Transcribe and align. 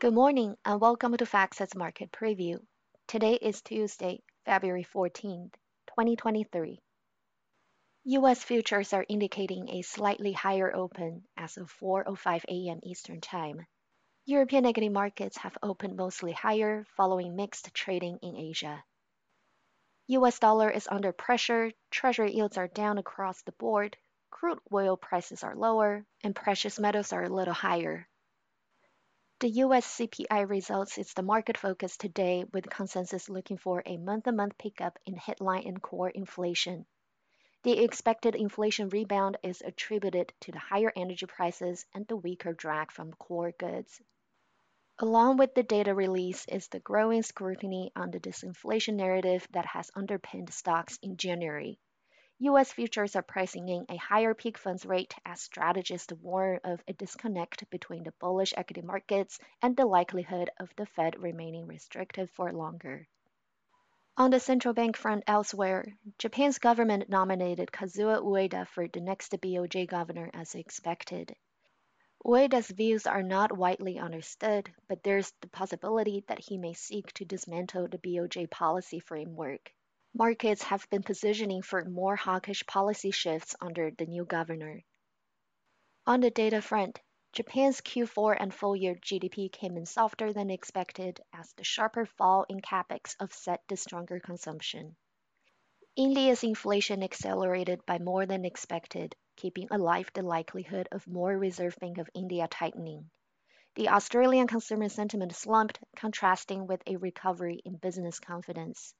Good 0.00 0.14
morning 0.14 0.56
and 0.64 0.80
welcome 0.80 1.16
to 1.16 1.24
FactSet's 1.24 1.76
Market 1.76 2.10
Preview. 2.10 2.58
Today 3.06 3.34
is 3.34 3.62
Tuesday, 3.62 4.20
February 4.44 4.84
14th, 4.92 5.52
2023. 5.86 6.80
U.S. 8.04 8.42
futures 8.42 8.92
are 8.92 9.06
indicating 9.08 9.68
a 9.68 9.82
slightly 9.82 10.32
higher 10.32 10.74
open 10.74 11.22
as 11.36 11.56
of 11.56 11.72
4:05 11.80 12.44
a.m. 12.48 12.80
Eastern 12.82 13.20
Time. 13.20 13.64
European 14.24 14.66
equity 14.66 14.88
markets 14.88 15.36
have 15.36 15.56
opened 15.62 15.94
mostly 15.94 16.32
higher 16.32 16.84
following 16.96 17.36
mixed 17.36 17.72
trading 17.74 18.18
in 18.22 18.34
Asia. 18.36 18.82
US 20.08 20.40
dollar 20.40 20.68
is 20.68 20.88
under 20.90 21.12
pressure, 21.12 21.70
treasury 21.92 22.34
yields 22.34 22.58
are 22.58 22.66
down 22.66 22.98
across 22.98 23.42
the 23.42 23.52
board, 23.52 23.96
crude 24.38 24.60
oil 24.72 24.96
prices 24.96 25.42
are 25.42 25.56
lower, 25.56 26.06
and 26.22 26.32
precious 26.32 26.78
metals 26.78 27.12
are 27.12 27.24
a 27.24 27.28
little 27.28 27.52
higher. 27.52 28.06
The 29.40 29.50
US 29.64 29.84
CPI 29.98 30.48
results 30.48 30.96
is 30.96 31.12
the 31.12 31.22
market 31.22 31.58
focus 31.58 31.96
today 31.96 32.44
with 32.52 32.70
consensus 32.70 33.28
looking 33.28 33.56
for 33.56 33.82
a 33.84 33.96
month-to-month 33.96 34.56
pickup 34.56 34.96
in 35.06 35.16
headline 35.16 35.66
and 35.66 35.82
core 35.82 36.10
inflation. 36.10 36.86
The 37.64 37.82
expected 37.82 38.36
inflation 38.36 38.90
rebound 38.90 39.38
is 39.42 39.60
attributed 39.60 40.32
to 40.42 40.52
the 40.52 40.60
higher 40.60 40.92
energy 40.94 41.26
prices 41.26 41.84
and 41.92 42.06
the 42.06 42.16
weaker 42.16 42.52
drag 42.52 42.92
from 42.92 43.14
core 43.14 43.50
goods. 43.58 44.00
Along 45.00 45.36
with 45.36 45.56
the 45.56 45.64
data 45.64 45.96
release 45.96 46.46
is 46.46 46.68
the 46.68 46.78
growing 46.78 47.24
scrutiny 47.24 47.90
on 47.96 48.12
the 48.12 48.20
disinflation 48.20 48.94
narrative 48.94 49.48
that 49.50 49.66
has 49.66 49.90
underpinned 49.96 50.54
stocks 50.54 50.96
in 51.02 51.16
January. 51.16 51.80
U.S. 52.40 52.72
futures 52.72 53.16
are 53.16 53.22
pricing 53.22 53.68
in 53.68 53.84
a 53.88 53.96
higher 53.96 54.32
peak 54.32 54.58
funds 54.58 54.86
rate 54.86 55.12
as 55.26 55.40
strategists 55.40 56.12
warn 56.12 56.60
of 56.62 56.80
a 56.86 56.92
disconnect 56.92 57.68
between 57.68 58.04
the 58.04 58.12
bullish 58.20 58.54
equity 58.56 58.80
markets 58.80 59.40
and 59.60 59.76
the 59.76 59.84
likelihood 59.84 60.48
of 60.60 60.70
the 60.76 60.86
Fed 60.86 61.20
remaining 61.20 61.66
restrictive 61.66 62.30
for 62.30 62.52
longer. 62.52 63.08
On 64.16 64.30
the 64.30 64.38
central 64.38 64.72
bank 64.72 64.96
front 64.96 65.24
elsewhere, 65.26 65.84
Japan's 66.18 66.58
government 66.58 67.08
nominated 67.08 67.72
Kazuo 67.72 68.22
Ueda 68.22 68.68
for 68.68 68.86
the 68.86 69.00
next 69.00 69.32
BOJ 69.32 69.88
governor 69.88 70.30
as 70.32 70.54
expected. 70.54 71.34
Ueda's 72.24 72.68
views 72.68 73.08
are 73.08 73.22
not 73.24 73.56
widely 73.56 73.98
understood, 73.98 74.72
but 74.86 75.02
there's 75.02 75.32
the 75.40 75.48
possibility 75.48 76.24
that 76.28 76.38
he 76.38 76.56
may 76.56 76.74
seek 76.74 77.12
to 77.14 77.24
dismantle 77.24 77.88
the 77.88 77.98
BOJ 77.98 78.48
policy 78.48 79.00
framework. 79.00 79.72
Markets 80.18 80.64
have 80.64 80.90
been 80.90 81.04
positioning 81.04 81.62
for 81.62 81.84
more 81.84 82.16
hawkish 82.16 82.66
policy 82.66 83.12
shifts 83.12 83.54
under 83.60 83.92
the 83.92 84.04
new 84.04 84.24
governor. 84.24 84.82
On 86.08 86.18
the 86.18 86.32
data 86.32 86.60
front, 86.60 87.00
Japan's 87.32 87.80
Q4 87.80 88.36
and 88.40 88.52
full 88.52 88.74
year 88.74 88.96
GDP 88.96 89.52
came 89.52 89.76
in 89.76 89.86
softer 89.86 90.32
than 90.32 90.50
expected 90.50 91.20
as 91.32 91.52
the 91.52 91.62
sharper 91.62 92.04
fall 92.04 92.44
in 92.48 92.58
capex 92.58 93.14
offset 93.20 93.62
the 93.68 93.76
stronger 93.76 94.18
consumption. 94.18 94.96
India's 95.94 96.42
inflation 96.42 97.04
accelerated 97.04 97.86
by 97.86 98.00
more 98.00 98.26
than 98.26 98.44
expected, 98.44 99.14
keeping 99.36 99.68
alive 99.70 100.10
the 100.14 100.22
likelihood 100.22 100.88
of 100.90 101.06
more 101.06 101.38
Reserve 101.38 101.76
Bank 101.76 101.98
of 101.98 102.10
India 102.12 102.48
tightening. 102.48 103.08
The 103.76 103.90
Australian 103.90 104.48
consumer 104.48 104.88
sentiment 104.88 105.36
slumped, 105.36 105.78
contrasting 105.94 106.66
with 106.66 106.82
a 106.88 106.96
recovery 106.96 107.62
in 107.64 107.76
business 107.76 108.18
confidence. 108.18 108.94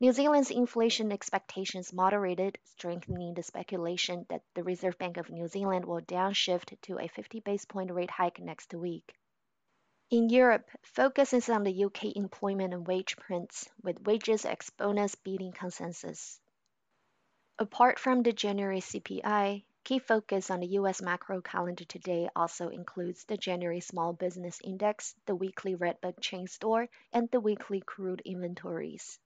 New 0.00 0.12
Zealand's 0.12 0.52
inflation 0.52 1.10
expectations 1.10 1.92
moderated, 1.92 2.56
strengthening 2.62 3.34
the 3.34 3.42
speculation 3.42 4.24
that 4.28 4.44
the 4.54 4.62
Reserve 4.62 4.96
Bank 4.96 5.16
of 5.16 5.28
New 5.28 5.48
Zealand 5.48 5.84
will 5.84 6.00
downshift 6.00 6.80
to 6.82 7.00
a 7.00 7.08
50 7.08 7.40
base 7.40 7.64
point 7.64 7.90
rate 7.90 8.12
hike 8.12 8.38
next 8.38 8.72
week. 8.72 9.12
In 10.10 10.28
Europe, 10.28 10.70
focus 10.82 11.32
is 11.32 11.48
on 11.48 11.64
the 11.64 11.84
UK 11.84 12.14
employment 12.14 12.72
and 12.72 12.86
wage 12.86 13.16
prints, 13.16 13.68
with 13.82 14.00
wages 14.06 14.44
ex 14.44 14.70
bonus 14.70 15.16
beating 15.16 15.50
consensus. 15.50 16.38
Apart 17.58 17.98
from 17.98 18.22
the 18.22 18.32
January 18.32 18.80
CPI, 18.80 19.64
key 19.82 19.98
focus 19.98 20.48
on 20.48 20.60
the 20.60 20.78
US 20.78 21.02
macro 21.02 21.40
calendar 21.40 21.84
today 21.84 22.28
also 22.36 22.68
includes 22.68 23.24
the 23.24 23.36
January 23.36 23.80
Small 23.80 24.12
Business 24.12 24.60
Index, 24.62 25.16
the 25.26 25.34
weekly 25.34 25.74
Redbook 25.74 26.20
chain 26.20 26.46
store, 26.46 26.88
and 27.12 27.28
the 27.32 27.40
weekly 27.40 27.80
crude 27.80 28.22
inventories. 28.24 29.18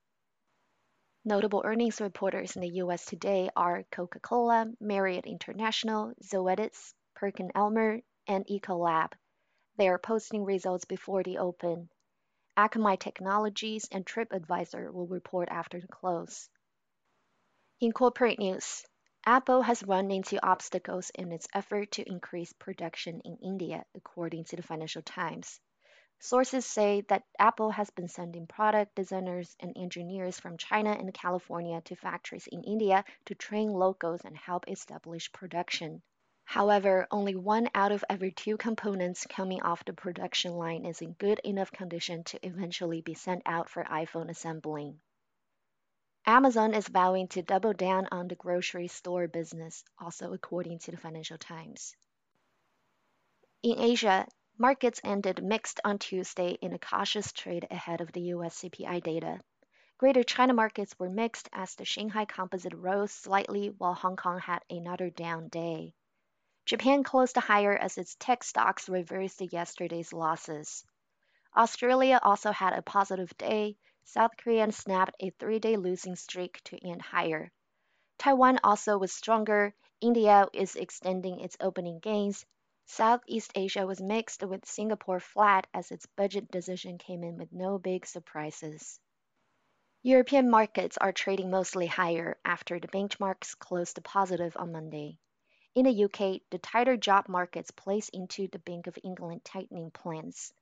Notable 1.24 1.62
earnings 1.64 2.00
reporters 2.00 2.56
in 2.56 2.62
the 2.62 2.78
U.S. 2.78 3.04
today 3.04 3.48
are 3.54 3.84
Coca-Cola, 3.92 4.72
Marriott 4.80 5.24
International, 5.24 6.12
Zoetis, 6.20 6.94
PerkinElmer, 7.16 8.02
and 8.26 8.44
Ecolab. 8.48 9.12
They 9.76 9.86
are 9.88 10.00
posting 10.00 10.44
results 10.44 10.84
before 10.84 11.22
the 11.22 11.38
open. 11.38 11.88
Akamai 12.56 12.98
Technologies 12.98 13.86
and 13.92 14.04
TripAdvisor 14.04 14.92
will 14.92 15.06
report 15.06 15.48
after 15.48 15.80
the 15.80 15.86
close. 15.86 16.50
In 17.78 17.92
corporate 17.92 18.40
news, 18.40 18.84
Apple 19.24 19.62
has 19.62 19.84
run 19.84 20.10
into 20.10 20.44
obstacles 20.44 21.12
in 21.14 21.30
its 21.30 21.46
effort 21.54 21.92
to 21.92 22.10
increase 22.10 22.52
production 22.54 23.20
in 23.24 23.36
India, 23.36 23.84
according 23.94 24.42
to 24.46 24.56
the 24.56 24.62
Financial 24.64 25.02
Times. 25.02 25.60
Sources 26.24 26.64
say 26.64 27.00
that 27.08 27.24
Apple 27.36 27.72
has 27.72 27.90
been 27.90 28.06
sending 28.06 28.46
product 28.46 28.94
designers 28.94 29.56
and 29.58 29.76
engineers 29.76 30.38
from 30.38 30.56
China 30.56 30.92
and 30.92 31.12
California 31.12 31.80
to 31.80 31.96
factories 31.96 32.46
in 32.46 32.62
India 32.62 33.04
to 33.24 33.34
train 33.34 33.72
locals 33.72 34.20
and 34.24 34.36
help 34.36 34.68
establish 34.68 35.32
production. 35.32 36.00
However, 36.44 37.08
only 37.10 37.34
one 37.34 37.68
out 37.74 37.90
of 37.90 38.04
every 38.08 38.30
two 38.30 38.56
components 38.56 39.26
coming 39.26 39.62
off 39.62 39.84
the 39.84 39.94
production 39.94 40.52
line 40.52 40.86
is 40.86 41.02
in 41.02 41.14
good 41.14 41.40
enough 41.40 41.72
condition 41.72 42.22
to 42.22 42.46
eventually 42.46 43.00
be 43.00 43.14
sent 43.14 43.42
out 43.44 43.68
for 43.68 43.82
iPhone 43.82 44.30
assembling. 44.30 45.00
Amazon 46.24 46.72
is 46.72 46.86
vowing 46.86 47.26
to 47.30 47.42
double 47.42 47.72
down 47.72 48.06
on 48.12 48.28
the 48.28 48.36
grocery 48.36 48.86
store 48.86 49.26
business, 49.26 49.82
also 49.98 50.32
according 50.32 50.78
to 50.78 50.92
the 50.92 50.96
Financial 50.96 51.36
Times. 51.36 51.96
In 53.64 53.80
Asia, 53.80 54.28
Markets 54.58 55.00
ended 55.02 55.42
mixed 55.42 55.80
on 55.82 55.98
Tuesday 55.98 56.58
in 56.60 56.74
a 56.74 56.78
cautious 56.78 57.32
trade 57.32 57.66
ahead 57.70 58.00
of 58.02 58.12
the 58.12 58.20
US 58.34 58.60
CPI 58.60 59.02
data. 59.02 59.40
Greater 59.96 60.22
China 60.22 60.52
markets 60.52 60.98
were 60.98 61.08
mixed 61.08 61.48
as 61.52 61.74
the 61.74 61.86
Shanghai 61.86 62.26
Composite 62.26 62.74
rose 62.74 63.12
slightly 63.12 63.70
while 63.70 63.94
Hong 63.94 64.16
Kong 64.16 64.38
had 64.38 64.62
another 64.68 65.08
down 65.08 65.48
day. 65.48 65.94
Japan 66.66 67.02
closed 67.02 67.36
higher 67.36 67.74
as 67.76 67.96
its 67.96 68.14
tech 68.16 68.44
stocks 68.44 68.88
reversed 68.88 69.40
yesterday's 69.40 70.12
losses. 70.12 70.84
Australia 71.56 72.20
also 72.22 72.52
had 72.52 72.74
a 72.74 72.82
positive 72.82 73.36
day. 73.38 73.76
South 74.04 74.36
Korea 74.36 74.70
snapped 74.70 75.16
a 75.18 75.30
three 75.30 75.60
day 75.60 75.76
losing 75.76 76.14
streak 76.14 76.62
to 76.64 76.78
end 76.86 77.00
higher. 77.00 77.50
Taiwan 78.18 78.60
also 78.62 78.98
was 78.98 79.12
stronger. 79.12 79.74
India 80.00 80.46
is 80.52 80.76
extending 80.76 81.40
its 81.40 81.56
opening 81.58 82.00
gains, 82.00 82.44
Southeast 82.94 83.52
Asia 83.54 83.86
was 83.86 84.02
mixed 84.02 84.42
with 84.42 84.66
Singapore 84.66 85.18
flat 85.18 85.66
as 85.72 85.90
its 85.90 86.04
budget 86.04 86.50
decision 86.50 86.98
came 86.98 87.24
in 87.24 87.38
with 87.38 87.50
no 87.50 87.78
big 87.78 88.04
surprises. 88.04 89.00
European 90.02 90.50
markets 90.50 90.98
are 90.98 91.10
trading 91.10 91.48
mostly 91.48 91.86
higher 91.86 92.36
after 92.44 92.78
the 92.78 92.88
benchmarks 92.88 93.58
closed 93.58 94.04
positive 94.04 94.54
on 94.58 94.72
Monday. 94.72 95.18
In 95.74 95.86
the 95.86 96.04
UK, 96.04 96.42
the 96.50 96.58
tighter 96.58 96.98
job 96.98 97.30
markets 97.30 97.70
plays 97.70 98.10
into 98.10 98.46
the 98.48 98.58
Bank 98.58 98.86
of 98.86 98.98
England 99.02 99.42
tightening 99.42 99.90
plans. 99.90 100.52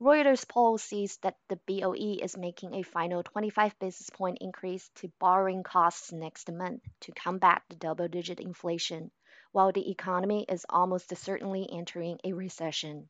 Reuters 0.00 0.48
poll 0.48 0.78
sees 0.78 1.18
that 1.18 1.36
the 1.48 1.60
BOE 1.66 2.16
is 2.24 2.34
making 2.34 2.74
a 2.74 2.82
final 2.82 3.22
25 3.22 3.78
basis 3.78 4.08
point 4.08 4.38
increase 4.40 4.88
to 4.94 5.12
borrowing 5.20 5.62
costs 5.62 6.12
next 6.12 6.50
month 6.50 6.82
to 7.00 7.12
combat 7.12 7.62
the 7.68 7.76
double 7.76 8.08
digit 8.08 8.40
inflation 8.40 9.10
while 9.54 9.70
the 9.70 9.88
economy 9.88 10.44
is 10.48 10.66
almost 10.68 11.16
certainly 11.16 11.68
entering 11.72 12.18
a 12.24 12.32
recession. 12.32 13.08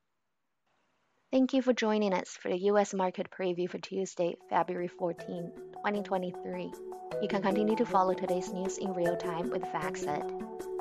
Thank 1.32 1.54
you 1.54 1.62
for 1.62 1.72
joining 1.72 2.12
us 2.12 2.36
for 2.36 2.50
the 2.50 2.58
U.S. 2.70 2.92
market 2.92 3.30
preview 3.30 3.68
for 3.68 3.78
Tuesday, 3.78 4.36
February 4.50 4.88
14, 4.88 5.50
2023. 5.72 6.70
You 7.22 7.28
can 7.28 7.40
continue 7.40 7.76
to 7.76 7.86
follow 7.86 8.12
today's 8.12 8.52
news 8.52 8.76
in 8.76 8.92
real 8.92 9.16
time 9.16 9.48
with 9.48 9.62
FactSet. 9.62 10.73